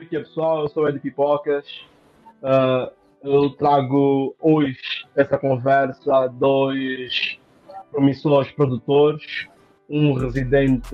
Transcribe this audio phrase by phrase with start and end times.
[0.00, 1.66] Aqui pessoal, eu sou o Ed Pipocas.
[2.40, 2.88] Uh,
[3.20, 4.78] eu trago hoje
[5.16, 7.36] essa conversa dois
[7.90, 9.48] promissores produtores,
[9.90, 10.88] um residente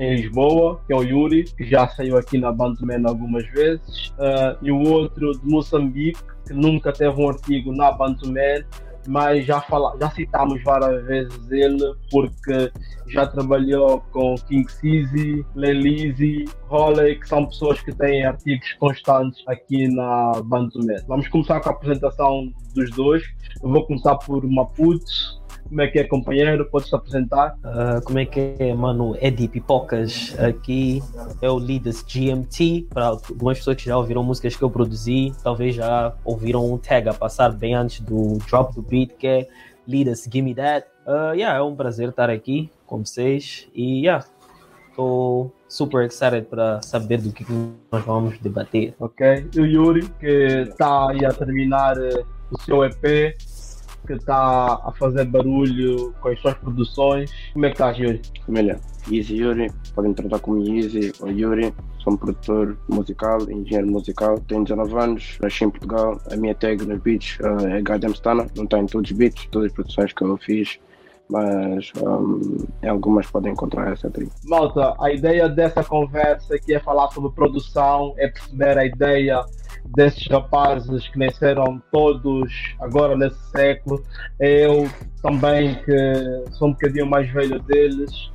[0.00, 4.58] em Lisboa, que é o Yuri, que já saiu aqui na Bantuman algumas vezes, uh,
[4.60, 8.64] e o outro de Moçambique, que nunca teve um artigo na Bantuman,
[9.06, 12.70] mas já, fala, já citámos várias vezes ele porque
[13.08, 19.88] já trabalhou com King Sizi, Lelise, Holly, que são pessoas que têm artigos constantes aqui
[19.88, 21.04] na Bantumet.
[21.06, 23.22] Vamos começar com a apresentação dos dois.
[23.62, 25.43] Eu vou começar por Maputo.
[25.68, 26.64] Como é que é, companheiro?
[26.66, 27.56] Podes te apresentar?
[27.64, 29.16] Uh, como é que é, mano?
[29.20, 31.02] Eddie Pipocas aqui.
[31.40, 32.86] É o Leaders GMT.
[32.90, 37.08] Para algumas pessoas que já ouviram músicas que eu produzi, talvez já ouviram um tag
[37.08, 39.48] a passar bem antes do drop do beat, que é
[39.86, 40.86] Leaders Gimme That.
[41.06, 43.68] Uh, yeah, é um prazer estar aqui com vocês.
[43.74, 44.24] E yeah,
[44.90, 47.44] estou super excited para saber do que
[47.90, 48.94] nós vamos debater.
[49.00, 49.48] Ok.
[49.54, 53.34] E o Yuri, que está aí a terminar uh, o seu EP
[54.06, 57.32] que está a fazer barulho com as suas produções.
[57.52, 58.20] Como é que estás, Yuri?
[58.46, 61.74] Família, Easy Yuri, podem tratar como Easy ou Yuri.
[61.98, 66.20] Sou um produtor musical, engenheiro musical, tenho 19 anos, nasci em Portugal.
[66.30, 69.46] A minha tag nos beats uh, é Goddamn Stana, não está em todos os beats,
[69.46, 70.78] todas as produções que eu fiz
[71.28, 74.30] mas um, algumas podem encontrar essa trilha.
[74.44, 79.42] Malta, a ideia dessa conversa aqui é falar sobre produção, é perceber a ideia
[79.96, 84.02] desses rapazes que nasceram todos agora nesse século.
[84.40, 84.88] Eu
[85.22, 88.32] também, que sou um bocadinho mais velho deles,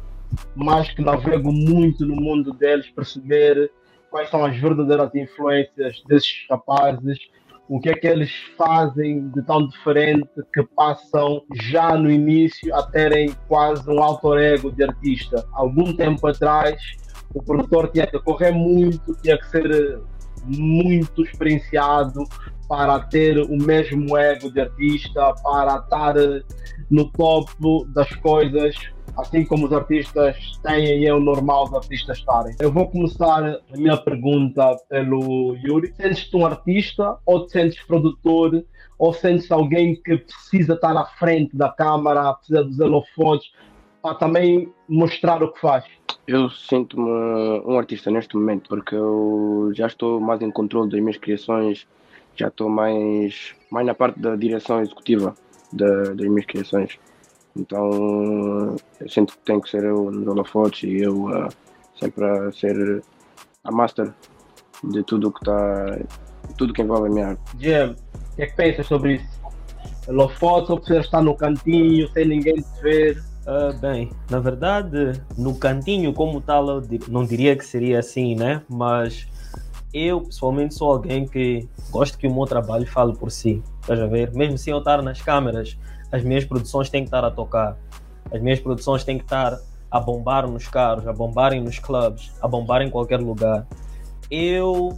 [0.55, 3.71] mas que navego muito no mundo deles, perceber
[4.09, 7.19] quais são as verdadeiras influências desses rapazes
[7.69, 12.81] o que é que eles fazem de tão diferente que passam já no início a
[12.81, 15.45] terem quase um alter ego de artista.
[15.53, 16.81] Algum tempo atrás,
[17.31, 20.01] o produtor tinha que correr muito, tinha que ser
[20.45, 22.23] muito experienciado
[22.67, 26.15] para ter o mesmo ego de artista, para estar
[26.89, 28.75] no topo das coisas
[29.17, 32.55] assim como os artistas têm e é o normal dos artistas estarem.
[32.59, 35.93] Eu vou começar a minha pergunta pelo Yuri.
[35.95, 38.63] Sentes-te um artista ou te sentes produtor
[38.97, 43.51] ou sentes alguém que precisa estar à frente da câmara, precisa dos holofotes
[44.01, 45.83] para também mostrar o que faz?
[46.29, 47.09] Eu sinto-me
[47.65, 51.87] um artista neste momento porque eu já estou mais em controle das minhas criações,
[52.35, 55.33] já estou mais, mais na parte da direção executiva
[55.73, 56.99] das minhas criações.
[57.57, 61.49] Então eu sinto que tenho que ser eu nos holofotes e eu uh,
[61.99, 63.03] sempre a ser
[63.63, 64.13] a master
[64.83, 65.99] de tudo que está,
[66.59, 67.41] tudo que envolve a minha arte.
[67.57, 67.95] Jim,
[68.33, 69.39] o que é que pensas sobre isso?
[70.07, 73.28] Holofotes ou precisas estar no cantinho sem ninguém te ver?
[73.49, 78.61] Uh, bem, na verdade, no cantinho como tal, não diria que seria assim, né?
[78.69, 79.27] Mas
[79.91, 83.63] eu pessoalmente sou alguém que gosto que o meu trabalho fale por si.
[83.81, 84.31] Estás a ver?
[84.35, 85.75] Mesmo sem eu estar nas câmeras,
[86.11, 87.75] as minhas produções têm que estar a tocar.
[88.31, 89.59] As minhas produções têm que estar
[89.89, 93.65] a bombar nos carros, a bombarem nos clubes, a bombar em qualquer lugar.
[94.29, 94.95] Eu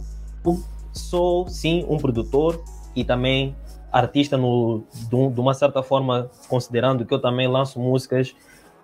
[0.92, 2.62] sou, sim, um produtor
[2.94, 3.56] e também
[3.92, 8.34] artista no, de, de uma certa forma, considerando que eu também lanço músicas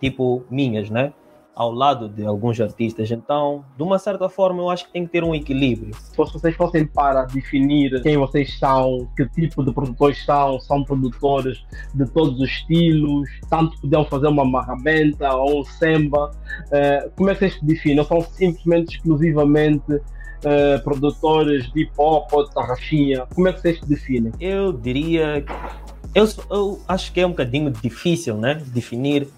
[0.00, 1.12] tipo minhas, né?
[1.58, 3.10] ao lado de alguns artistas.
[3.10, 5.92] Então, de uma certa forma, eu acho que tem que ter um equilíbrio.
[5.92, 11.66] Se vocês fossem para definir quem vocês são, que tipo de produtores são, são produtores
[11.92, 17.34] de todos os estilos, tanto podiam fazer uma marrabenta ou um samba, uh, como é
[17.34, 17.98] que vocês se definem?
[17.98, 20.00] Ou são simplesmente, exclusivamente
[20.44, 23.26] uh, produtores de hip hop ou de tarraxinha?
[23.34, 24.32] Como é que vocês definem?
[24.40, 25.44] Eu diria.
[26.14, 28.60] Eu, eu acho que é um bocadinho difícil, né?
[28.66, 29.28] Definir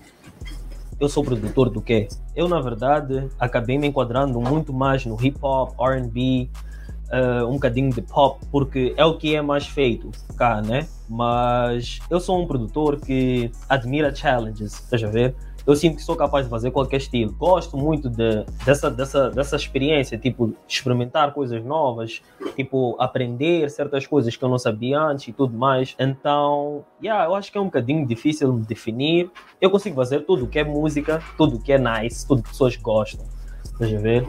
[1.01, 2.09] eu sou produtor do quê?
[2.37, 6.51] Eu, na verdade, acabei me enquadrando muito mais no hip hop, RB,
[7.11, 10.87] uh, um bocadinho de pop, porque é o que é mais feito cá, né?
[11.09, 15.35] Mas eu sou um produtor que admira challenges, estás a ver?
[15.71, 17.33] Eu sinto que sou capaz de fazer qualquer estilo.
[17.33, 22.23] Gosto muito de, dessa, dessa, dessa experiência, tipo, experimentar coisas novas,
[22.57, 25.95] tipo, aprender certas coisas que eu não sabia antes e tudo mais.
[25.99, 29.31] Então, yeah, eu acho que é um bocadinho difícil de definir.
[29.61, 33.27] Eu consigo fazer tudo que é música, tudo que é nice, tudo que pessoas gostam.
[33.65, 34.29] Estás a ver?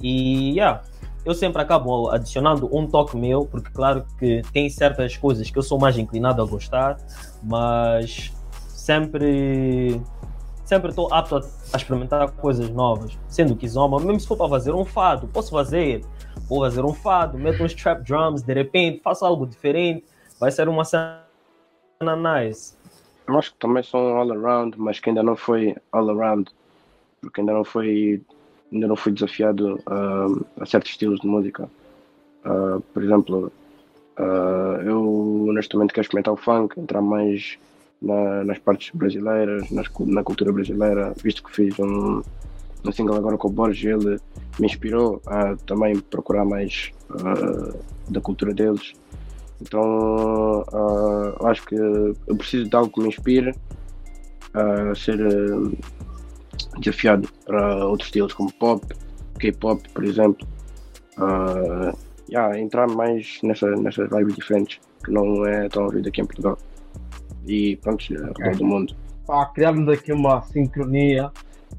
[0.00, 0.82] E, yeah,
[1.24, 5.62] eu sempre acabo adicionando um toque meu, porque claro que tem certas coisas que eu
[5.62, 6.96] sou mais inclinado a gostar,
[7.42, 8.32] mas
[8.68, 10.00] sempre
[10.66, 14.74] sempre estou apto a, experimentar coisas novas, sendo que Zoma, mesmo se for para fazer
[14.74, 16.04] um fado, posso fazer,
[16.48, 20.04] vou fazer um fado, meto uns trap drums, de repente faço algo diferente,
[20.38, 21.22] vai ser uma cena
[22.00, 22.76] nice.
[23.26, 26.50] Eu acho que também um all around, mas que ainda não foi all around,
[27.20, 28.20] porque ainda não foi
[28.72, 31.70] ainda não fui desafiado a, a certos estilos de música.
[32.44, 33.52] Uh, por exemplo,
[34.18, 37.56] uh, eu neste momento quero experimentar o funk, entrar mais
[38.00, 42.22] na, nas partes brasileiras, nas, na cultura brasileira, visto que fiz um,
[42.84, 44.18] um single agora com o Borges, ele
[44.58, 47.78] me inspirou a também procurar mais uh,
[48.08, 48.92] da cultura deles.
[49.60, 53.54] Então uh, acho que eu preciso de algo que me inspire
[54.54, 55.76] a ser uh,
[56.78, 58.86] desafiado para outros estilos como pop,
[59.38, 60.46] K-pop, por exemplo.
[61.18, 61.96] Uh,
[62.28, 66.58] yeah, entrar mais nessa, nessas vibes diferentes que não é tão ouvido aqui em Portugal
[67.46, 68.96] e pronto, ao redor do mundo.
[69.26, 71.30] Para criarmos aqui uma sincronia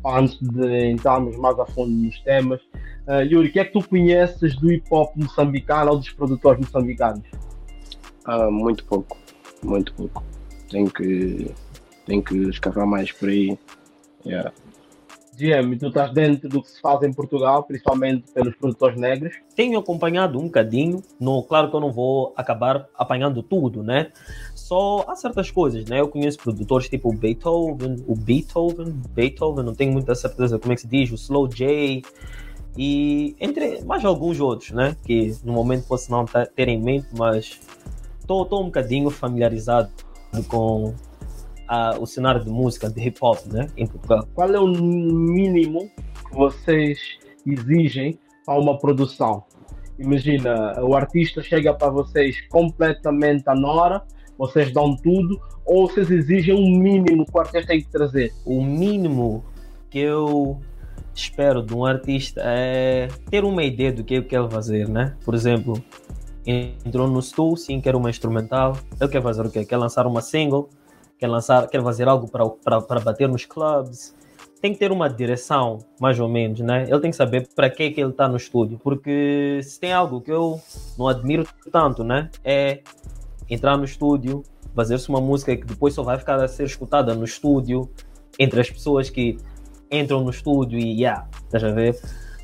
[0.05, 2.61] antes de entrarmos mais a fundo nos temas.
[3.07, 6.59] Uh, Yuri, o que é que tu conheces do hip hop moçambicano ou dos produtores
[6.59, 7.23] moçambicanos?
[8.27, 9.17] Uh, muito pouco,
[9.63, 10.23] muito pouco.
[10.69, 11.51] Tenho que,
[12.05, 13.57] tenho que escavar mais por aí.
[14.25, 14.51] Yeah.
[15.37, 19.35] GM, tu estás dentro do que se faz em Portugal, principalmente pelos produtores negros?
[19.55, 24.11] Tenho acompanhado um bocadinho, no, claro que eu não vou acabar apanhando tudo, né?
[24.55, 26.01] Só há certas coisas, né?
[26.01, 30.75] Eu conheço produtores tipo o Beethoven, o Beethoven, Beethoven, não tenho muita certeza como é
[30.75, 32.01] que se diz, o Slow J,
[32.75, 34.97] e entre mais alguns outros, né?
[35.05, 37.59] Que no momento posso não ter em mente, mas
[38.19, 39.91] estou um bocadinho familiarizado
[40.47, 40.95] com
[41.67, 44.27] a, o cenário de música, de hip hop, né, em Portugal.
[44.33, 45.89] Qual é o mínimo
[46.29, 46.99] que vocês
[47.45, 48.17] exigem
[48.47, 49.43] a uma produção?
[49.99, 54.03] Imagina, o artista chega para vocês completamente à nora,
[54.37, 58.31] vocês dão tudo, ou vocês exigem um mínimo que o artista tem que trazer?
[58.45, 59.43] O mínimo
[59.89, 60.61] que eu
[61.13, 65.15] espero de um artista é ter uma ideia do que ele quer fazer, né?
[65.25, 65.81] Por exemplo,
[66.45, 69.65] entrou no Stu, sim, quer uma instrumental, ele quer fazer o quê?
[69.65, 70.69] Quer lançar uma single,
[71.17, 74.15] quer lançar, quer fazer algo para bater nos clubes.
[74.61, 76.85] Tem que ter uma direção, mais ou menos, né?
[76.89, 80.19] Ele tem que saber para que que ele está no estúdio, porque se tem algo
[80.19, 80.59] que eu
[80.97, 82.81] não admiro tanto, né, é
[83.47, 84.41] entrar no estúdio,
[84.75, 87.87] fazer-se uma música que depois só vai ficar a ser escutada no estúdio,
[88.39, 89.37] entre as pessoas que
[89.91, 91.99] entram no estúdio e yeah, estás a ver?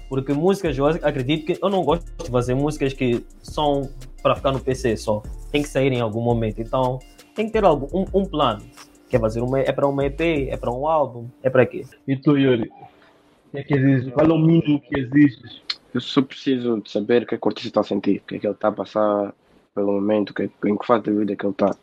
[0.07, 3.89] Porque músicas, eu acredito que eu não gosto de fazer músicas que são
[4.21, 5.23] para ficar no PC só.
[5.51, 6.61] Tem que sair em algum momento.
[6.61, 6.99] Então,
[7.33, 8.63] tem que ter algo, um, um plano.
[9.09, 11.85] Quer fazer uma, é para uma EP, é para um álbum, é para quê?
[12.07, 12.69] E tu, Yuri?
[12.69, 14.12] O que é que exige?
[14.12, 15.62] Qual é o mínimo que exiges?
[15.94, 18.27] Eu só preciso de saber o que, é que o artista está a sentir, o
[18.27, 19.33] que é que ele está a passar
[19.75, 21.75] pelo momento, o que, é em que fase da vida que ele está.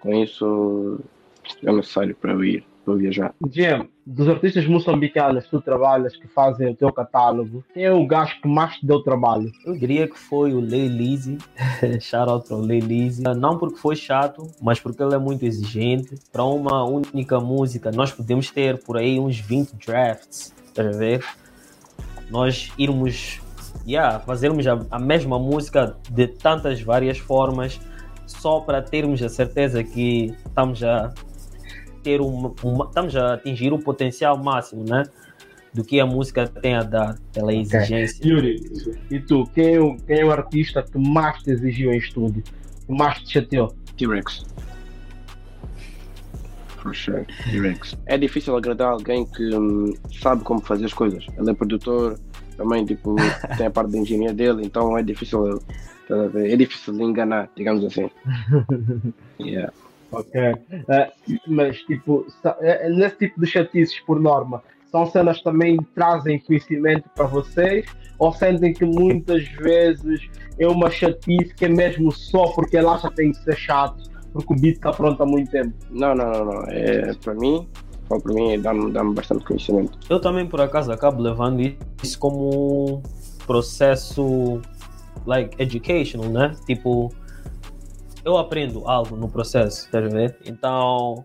[0.00, 1.00] Com isso,
[1.62, 3.34] é necessário para eu ir para viajar.
[3.50, 8.06] Jim, dos artistas moçambicanos que tu trabalhas, que fazem o teu catálogo, quem é o
[8.06, 9.50] gajo que mais te deu trabalho?
[9.64, 11.38] Eu diria que foi o Lei Lizzy.
[12.00, 13.22] Shout out para o Lei Lizzy.
[13.22, 16.16] Não porque foi chato, mas porque ele é muito exigente.
[16.32, 21.24] Para uma única música, nós podemos ter por aí uns 20 drafts, para ver?
[22.30, 23.40] Nós irmos
[23.86, 27.80] yeah, fazermos a, a mesma música de tantas várias formas
[28.26, 31.12] só para termos a certeza que estamos a
[32.04, 32.54] ter uma,
[32.86, 35.02] estamos a atingir o potencial máximo, né?
[35.72, 38.18] Do que a música tem a dar, pela exigência.
[38.18, 38.30] Okay.
[38.30, 38.72] Yuri,
[39.10, 42.44] e tu, quem é, o, quem é o artista que mais te exigiu em estúdio?
[42.86, 43.74] Que mais te chateou?
[43.96, 44.44] T-Rex.
[46.78, 47.96] For sure, T-Rex.
[48.06, 51.26] É difícil agradar alguém que hum, sabe como fazer as coisas.
[51.36, 52.20] Ele é produtor,
[52.56, 53.16] também tipo,
[53.56, 55.60] tem a parte da engenharia dele, então é difícil,
[56.08, 58.08] é difícil de enganar, digamos assim.
[59.40, 59.72] yeah.
[60.18, 60.52] Ok.
[60.52, 62.26] Uh, mas, tipo,
[62.60, 67.86] é nesse tipo de chatices, por norma, são cenas que também trazem conhecimento para vocês?
[68.18, 70.28] Ou sentem que muitas vezes
[70.58, 74.08] é uma chatice que é mesmo só porque ela acha que tem que ser chato,
[74.32, 75.74] porque o beat está pronto há muito tempo?
[75.90, 76.44] Não, não, não.
[76.44, 76.64] não.
[76.68, 77.68] É, para mim,
[78.08, 79.98] para mim dá-me dá bastante conhecimento.
[80.08, 81.60] Eu também, por acaso, acabo levando
[82.02, 83.02] isso como
[83.46, 84.60] processo
[85.26, 86.54] like educational, né?
[86.66, 87.12] Tipo,
[88.24, 90.34] eu aprendo algo no processo, tá vendo?
[90.46, 91.24] Então,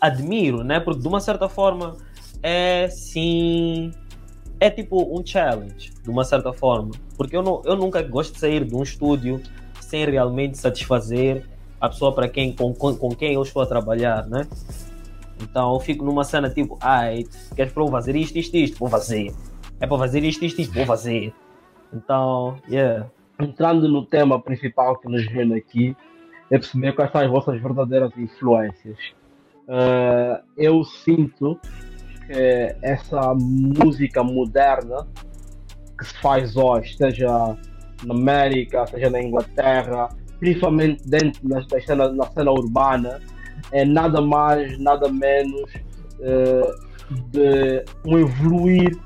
[0.00, 0.80] admiro, né?
[0.80, 1.96] Porque de uma certa forma
[2.42, 3.92] é sim.
[4.60, 6.92] É tipo um challenge, de uma certa forma.
[7.16, 9.42] Porque eu, não, eu nunca gosto de sair de um estúdio
[9.80, 11.46] sem realmente satisfazer
[11.80, 14.46] a pessoa para quem, com, com, com quem eu estou a trabalhar, né?
[15.42, 18.78] Então eu fico numa cena tipo, ai, queres para eu fazer isto, isto, isto?
[18.78, 19.34] Vou fazer.
[19.80, 20.72] É para fazer isto, isto, isto?
[20.72, 21.34] Vou fazer.
[21.92, 23.06] Então, yeah.
[23.38, 25.96] Entrando no tema principal que nos vem aqui,
[26.50, 28.98] é perceber quais são as vossas verdadeiras influências.
[29.66, 31.58] Uh, eu sinto
[32.26, 35.06] que essa música moderna
[35.98, 37.56] que se faz hoje, seja
[38.04, 40.08] na América, seja na Inglaterra,
[40.38, 43.20] principalmente dentro da, cena, na cena urbana,
[43.72, 45.72] é nada mais, nada menos
[46.20, 46.84] uh,
[47.30, 48.98] de um evoluir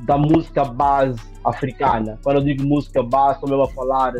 [0.00, 2.18] da música base africana.
[2.22, 4.12] Quando eu digo música base, estou mesmo a falar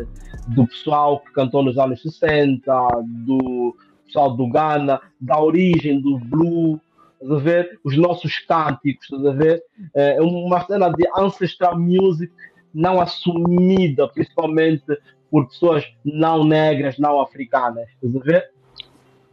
[0.47, 2.71] do pessoal que cantou nos anos 60,
[3.25, 3.75] do
[4.05, 6.79] pessoal do Ghana, da origem do blues,
[7.21, 7.79] a ver?
[7.83, 9.63] Os nossos cânticos, a ver?
[9.95, 12.31] É uma cena de ancestral music
[12.73, 14.83] não assumida, principalmente
[15.29, 18.51] por pessoas não negras, não africanas, a ver?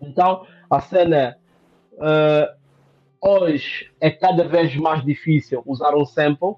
[0.00, 1.36] Então, a cena
[1.92, 2.59] uh,
[3.20, 6.56] hoje é cada vez mais difícil usar um sample,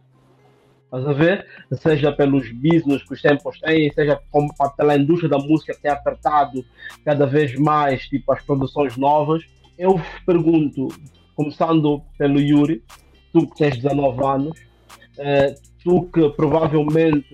[0.95, 1.47] Estás a ver?
[1.73, 5.91] Seja pelos business que os tempos têm, seja como pela indústria da música que tem
[5.91, 6.63] apertado
[7.03, 9.43] cada vez mais tipo, as produções novas.
[9.79, 10.89] Eu pergunto,
[11.35, 12.85] começando pelo Yuri,
[13.33, 14.61] tu que tens 19 anos,
[15.17, 17.27] eh, tu que provavelmente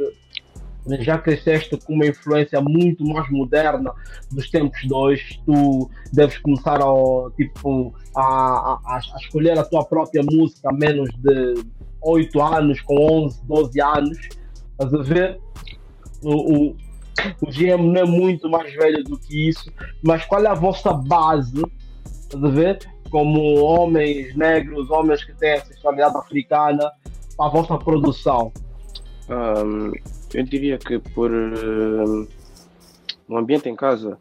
[1.01, 3.93] já cresceste com uma influência muito mais moderna
[4.31, 9.85] dos tempos de hoje, tu deves começar a, tipo, a, a, a escolher a tua
[9.85, 11.65] própria música a menos de
[12.03, 14.19] 8 anos, com 11, 12 anos.
[14.73, 15.41] Estás a ver?
[16.23, 16.77] O, o,
[17.43, 19.71] o GM não é muito mais velho do que isso,
[20.03, 21.63] mas qual é a vossa base?
[22.05, 22.79] Estás a ver?
[23.11, 26.93] Como homens negros, homens que têm a sexualidade africana,
[27.37, 28.53] para a vossa produção?
[29.29, 29.93] Um,
[30.35, 32.29] eu diria que por uh,
[33.29, 34.19] o ambiente em casa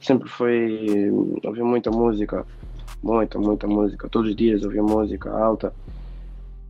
[0.00, 1.10] sempre foi
[1.44, 2.46] ouvir muita música,
[3.02, 4.08] muita, muita música.
[4.08, 5.72] Todos os dias ouvia música alta.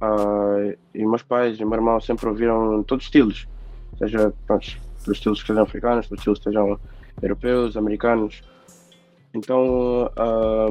[0.03, 3.47] Uh, e meus pais e meu irmão sempre ouviram todos os estilos,
[3.99, 4.67] seja pronto,
[5.03, 6.81] os estilos que sejam africanos, os estilos que sejam
[7.21, 8.43] europeus, americanos.
[9.35, 10.11] Então,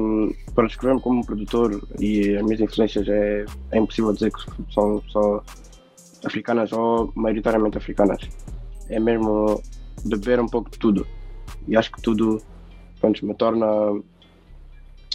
[0.00, 4.40] um, para descrever-me como produtor e as minhas influências é, é impossível dizer que
[4.74, 5.42] são só
[6.24, 8.28] africanas ou maioritariamente africanas.
[8.88, 9.62] É mesmo
[10.04, 11.06] beber um pouco de tudo.
[11.68, 12.42] E acho que tudo
[13.00, 13.66] pronto, me torna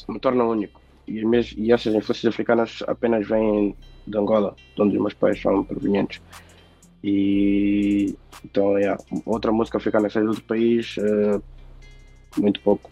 [0.07, 0.81] me torna único.
[1.07, 1.21] E,
[1.57, 3.75] e essas influências africanas apenas vêm
[4.07, 6.21] de Angola, de onde os meus pais são provenientes.
[7.03, 11.41] E então, yeah, outra música africana que seja de outro país, uh,
[12.37, 12.89] muito pouco,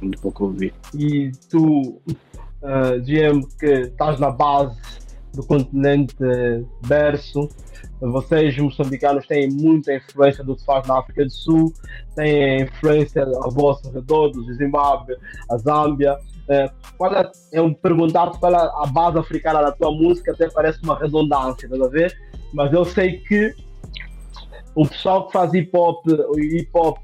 [0.00, 0.72] muito pouco ouvi.
[0.94, 2.16] E tu, uh,
[2.62, 4.78] eh, GM, que estás na base
[5.36, 6.16] do continente
[6.86, 7.48] berço,
[8.00, 11.72] vocês moçambicanos têm muita influência do que se faz na África do Sul,
[12.14, 15.14] têm influência ao vosso redor, do Zimbábue,
[15.50, 16.18] a Zâmbia.
[16.48, 20.82] É, qual é, eu perguntar qual é a base africana da tua música, até parece
[20.82, 22.16] uma redundância, tá a ver?
[22.52, 23.54] Mas eu sei que
[24.74, 26.06] o pessoal que faz hip hop,
[26.38, 26.98] hip hop,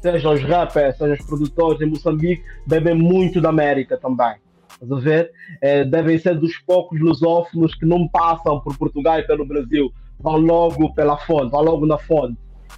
[0.00, 4.36] seja os rappers, seja os produtores em Moçambique, bebem muito da América também.
[4.82, 5.32] Estás a ver?
[5.60, 10.38] É, devem ser dos poucos lusófonos que não passam por Portugal e pelo Brasil, vão
[10.38, 12.36] logo pela fonte, vão logo na fonte.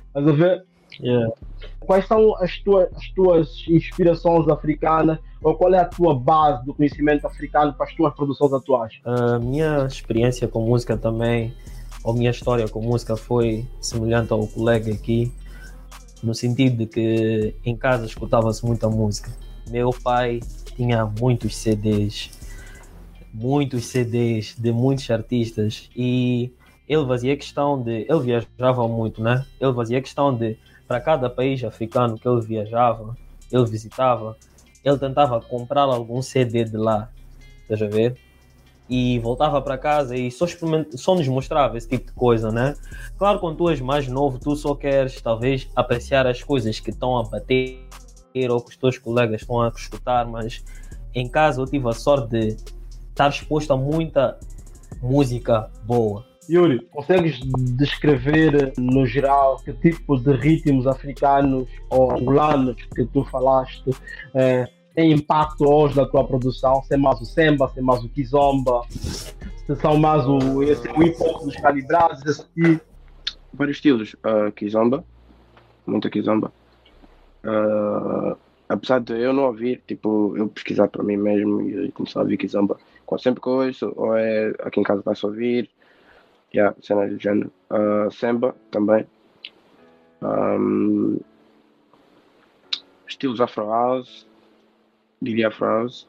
[0.09, 0.65] Estás a ver?
[1.01, 1.33] Yeah.
[1.81, 6.75] Quais são as tuas, as tuas inspirações africanas ou qual é a tua base do
[6.75, 8.93] conhecimento africano para as tuas produções atuais?
[9.05, 11.55] A minha experiência com música também,
[12.05, 15.33] ou minha história com música foi semelhante ao colega aqui,
[16.23, 19.31] no sentido de que em casa escutava-se muita música.
[19.69, 20.41] Meu pai
[20.77, 22.31] tinha muitos CDs,
[23.33, 26.53] muitos CDs de muitos artistas e
[26.89, 28.07] ele fazia questão de.
[28.09, 29.45] Ele viajava muito, né?
[29.61, 30.57] Ele fazia questão de
[30.87, 33.17] para cada país africano que ele viajava,
[33.51, 34.37] ele visitava,
[34.85, 37.11] ele tentava comprar algum CD de lá,
[37.63, 38.17] estás a ver?
[38.89, 40.45] E voltava para casa e só,
[40.95, 42.75] só nos mostrava esse tipo de coisa, né?
[43.17, 47.17] Claro, quando tu és mais novo, tu só queres talvez apreciar as coisas que estão
[47.17, 47.89] a bater
[48.51, 50.65] ou que os teus colegas estão a escutar, mas
[51.15, 52.57] em casa eu tive a sorte de
[53.11, 54.39] estar exposto a muita
[55.01, 57.41] música boa Yuri, consegues
[57.77, 63.91] descrever no geral que tipo de ritmos africanos ou angolanos que tu falaste
[64.35, 66.83] é, tem impacto hoje na tua produção?
[66.83, 70.87] Se é mais o samba, se é mais o kizomba, se são mais o, esse,
[70.89, 72.81] o hip hop dos calibrados, esse aqui?
[73.53, 74.15] Vários estilos.
[74.15, 75.05] Uh, kizomba,
[75.87, 76.53] muita kizomba.
[77.45, 78.37] Uh,
[78.69, 82.39] apesar de eu não ouvir, tipo, eu pesquisar para mim mesmo e começar a ouvir
[82.39, 82.79] kizomba.
[83.19, 85.71] Sempre que ouço, ou é aqui em casa vai-se ouvir,
[86.53, 87.53] yeah, cenas do género.
[87.71, 89.07] Uh, Samba também.
[90.21, 91.21] Um,
[93.07, 94.27] estilos Afro House,
[95.23, 96.09] diria Afro House.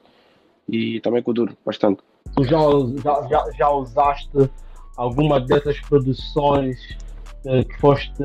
[0.68, 2.02] E também Kuduro, bastante.
[2.36, 2.58] Tu já,
[3.04, 4.50] já, já, já usaste
[4.98, 6.98] alguma dessas produções
[7.46, 8.24] que foste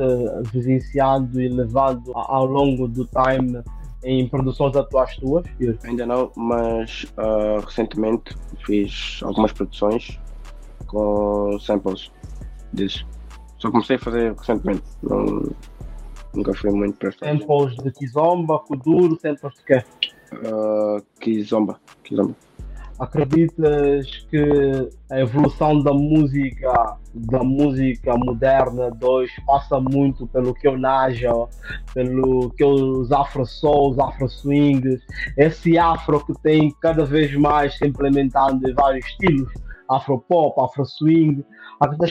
[0.51, 3.61] vivenciando e levando ao longo do time
[4.03, 5.45] em produções atuais tuas?
[5.83, 8.35] Ainda não, mas uh, recentemente
[8.65, 10.19] fiz algumas produções
[10.87, 12.11] com samples
[12.73, 13.05] disso.
[13.59, 14.83] Só comecei a fazer recentemente.
[15.03, 15.43] Não,
[16.33, 19.83] nunca fui muito para Samples de Kizomba, Kuduro, samples de quê?
[20.33, 21.79] Uh, Kizomba.
[22.03, 22.35] Kizomba.
[22.97, 30.77] acreditas que a evolução da música da música moderna 2 passa muito pelo que eu
[30.77, 31.31] naja,
[31.93, 35.01] pelo que os afro souls, afro swings,
[35.37, 39.51] esse afro que tem cada vez mais se implementando em vários estilos,
[39.89, 41.45] afro pop, afro swing.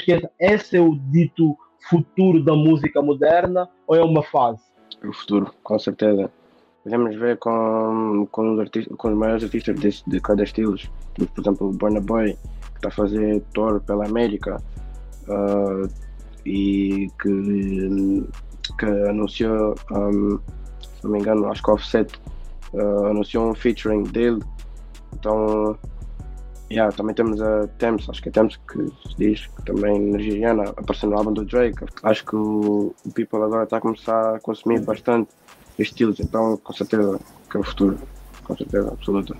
[0.04, 1.56] Que esse é o dito
[1.88, 4.60] futuro da música moderna ou é uma fase?
[5.02, 6.30] É o futuro, com certeza.
[6.82, 10.76] Podemos ver com, com, os, artistas, com os maiores artistas de, de cada estilo.
[11.14, 14.56] Por exemplo, o Burna Boy, que está a fazer tour pela América
[15.30, 15.88] uh,
[16.44, 18.26] e que,
[18.78, 20.38] que anunciou, um,
[20.80, 22.20] se não me engano, acho que Offset
[22.72, 24.42] uh, anunciou um featuring dele.
[25.14, 25.78] Então,
[26.70, 30.64] yeah, também temos a Thames, acho que é Thames que se diz, que também nigeriana,
[30.76, 31.84] aparecendo no álbum do Drake.
[32.02, 35.30] Acho que o, o People agora está a começar a consumir bastante
[35.78, 37.18] estilos, então com certeza
[37.50, 37.98] que é o futuro,
[38.44, 39.36] com certeza absoluta.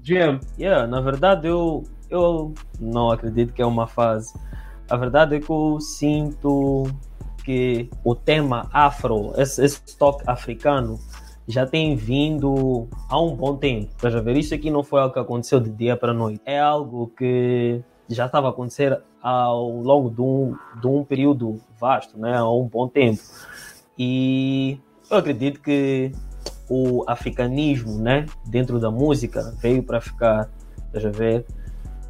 [0.00, 0.40] GM.
[0.58, 4.32] Yeah, na verdade eu, eu não acredito que é uma fase.
[4.88, 6.84] A verdade é que eu sinto
[7.44, 10.98] que o tema afro, esse, esse toque africano,
[11.46, 13.90] já tem vindo há um bom tempo.
[13.94, 14.36] Estás a ver?
[14.36, 16.40] Isso aqui não foi algo que aconteceu de dia para noite.
[16.44, 22.18] É algo que já estava a acontecer ao longo de um, de um período vasto,
[22.18, 22.36] né?
[22.36, 23.20] há um bom tempo.
[23.98, 24.78] E
[25.10, 26.12] eu acredito que
[26.68, 30.48] o africanismo, né, dentro da música, veio para ficar,
[30.86, 31.46] estás a ver?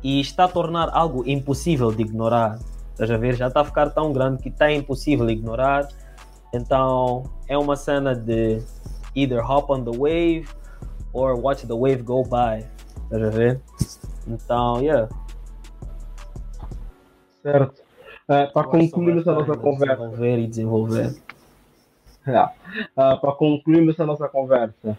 [0.04, 2.58] E está a tornar algo impossível de ignorar,
[2.90, 3.36] estás a ver?
[3.36, 5.88] Já está a ficar tão grande que está impossível ignorar.
[6.52, 8.62] Então, é uma cena de
[9.16, 10.46] either hop on the wave
[11.14, 12.66] or watch the wave go by,
[13.04, 13.60] estás a ver?
[14.28, 15.08] Então, yeah.
[17.42, 17.82] Certo.
[18.28, 19.96] Uh, para concluir essa nossa conversa.
[19.96, 21.16] Desenvolver e desenvolver.
[22.26, 24.96] Uh, para concluir essa nossa conversa,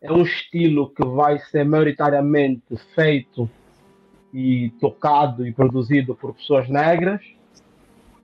[0.00, 3.50] é um estilo que vai ser maioritariamente feito
[4.32, 7.20] e tocado e produzido por pessoas negras?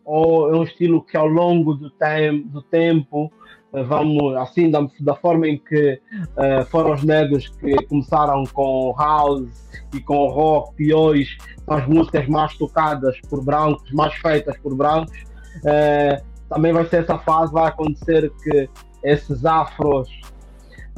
[0.04, 3.30] Ou é um estilo que ao longo do, tem, do tempo,
[3.72, 8.94] uh, vamos, assim, da, da forma em que uh, foram os negros que começaram com
[8.96, 14.56] house e com rock e hoje são as músicas mais tocadas por brancos, mais feitas
[14.58, 15.12] por brancos,
[15.58, 18.68] uh, também vai ser essa fase, vai acontecer que
[19.04, 20.08] esses afros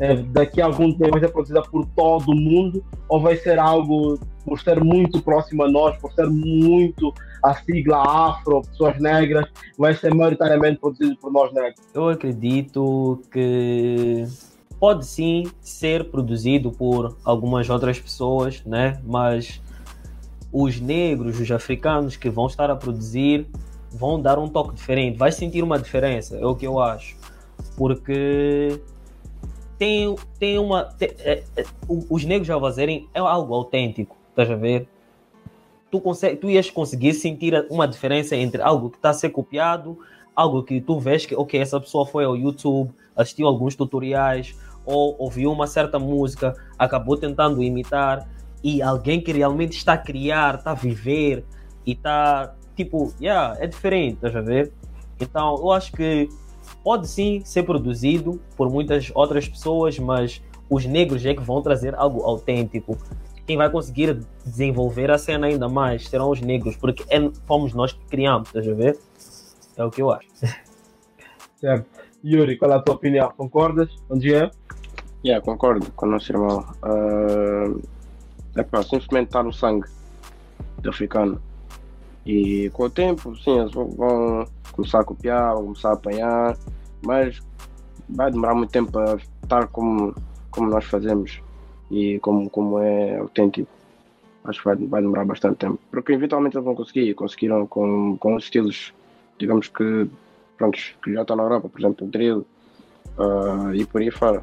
[0.00, 4.18] é, daqui a algum tempo vai ser produzida por todo mundo ou vai ser algo
[4.44, 9.46] por ser muito próximo a nós, por ser muito a sigla afro, pessoas negras,
[9.78, 11.80] vai ser maioritariamente produzido por nós negros?
[11.94, 14.24] Eu acredito que
[14.78, 19.00] pode sim ser produzido por algumas outras pessoas, né?
[19.04, 19.60] Mas
[20.50, 23.46] os negros, os africanos que vão estar a produzir
[23.92, 27.16] vão dar um toque diferente, vai sentir uma diferença, é o que eu acho.
[27.76, 28.80] Porque
[29.80, 30.84] tem, tem uma.
[30.84, 34.86] Tem, é, é, os negros já fazerem é algo autêntico, estás a ver?
[35.90, 39.98] Tu, consegue, tu ias conseguir sentir uma diferença entre algo que está a ser copiado,
[40.36, 45.16] algo que tu vês que, ok, essa pessoa foi ao YouTube, assistiu alguns tutoriais, ou
[45.18, 48.28] ouviu uma certa música, acabou tentando imitar,
[48.62, 51.42] e alguém que realmente está a criar, está a viver
[51.86, 54.74] e está tipo, yeah, é diferente, estás a ver?
[55.18, 56.28] Então, eu acho que
[56.82, 61.94] pode sim ser produzido por muitas outras pessoas, mas os negros é que vão trazer
[61.94, 62.96] algo autêntico.
[63.46, 67.92] Quem vai conseguir desenvolver a cena ainda mais serão os negros, porque é, fomos nós
[67.92, 68.98] que criamos, estás a ver?
[69.76, 70.28] É o que eu acho.
[71.58, 71.86] Certo.
[72.24, 73.32] Yuri, qual é a tua opinião?
[73.36, 74.50] Concordas com o dia?
[75.24, 76.64] Yeah, concordo com o nosso irmão.
[76.82, 77.82] Uh,
[78.56, 79.86] é para simplesmente estar no sangue
[80.78, 81.40] do africano.
[82.24, 86.56] E com o tempo, sim, eles vão começar a copiar, começar a apanhar,
[87.04, 87.40] mas
[88.08, 90.14] vai demorar muito tempo a estar como,
[90.50, 91.40] como nós fazemos
[91.90, 93.68] e como, como é autêntico.
[94.44, 95.78] Acho que vai, vai demorar bastante tempo.
[95.90, 98.92] Porque eventualmente eles vão conseguir, conseguiram com, com os estilos,
[99.38, 100.08] digamos que,
[100.56, 102.46] prontos, que já estão na Europa, por exemplo, o drill
[103.18, 104.42] uh, e por aí fora.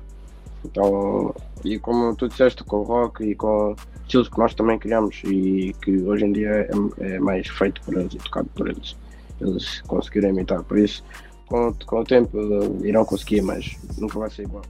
[0.63, 5.21] Então, e como tu disseste, com o rock e com estilos que nós também criamos
[5.25, 8.95] e que hoje em dia é, é mais feito por eles e tocado por eles.
[9.39, 11.03] Eles conseguiram imitar, por isso,
[11.47, 12.37] com, com o tempo
[12.83, 14.63] irão conseguir, mas nunca vai ser igual.